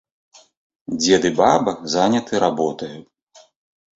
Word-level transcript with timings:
Дзед 0.99 1.27
і 1.29 1.31
баба 1.41 1.71
заняты 1.95 2.33
работаю. 2.45 2.97